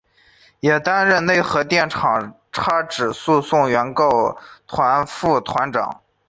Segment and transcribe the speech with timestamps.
[0.61, 4.09] 也担任川内核电厂差止诉讼原告
[4.65, 6.01] 团副团长。